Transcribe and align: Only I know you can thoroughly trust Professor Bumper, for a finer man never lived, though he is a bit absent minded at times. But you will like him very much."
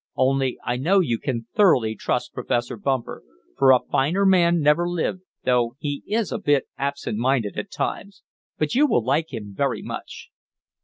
Only 0.15 0.57
I 0.65 0.77
know 0.77 0.99
you 0.99 1.19
can 1.19 1.45
thoroughly 1.53 1.93
trust 1.93 2.33
Professor 2.33 2.75
Bumper, 2.75 3.21
for 3.55 3.71
a 3.71 3.81
finer 3.91 4.25
man 4.25 4.59
never 4.59 4.89
lived, 4.89 5.21
though 5.45 5.75
he 5.77 6.01
is 6.07 6.31
a 6.31 6.39
bit 6.39 6.67
absent 6.75 7.19
minded 7.19 7.55
at 7.55 7.69
times. 7.69 8.23
But 8.57 8.73
you 8.73 8.87
will 8.87 9.03
like 9.03 9.31
him 9.31 9.53
very 9.55 9.83
much." 9.83 10.31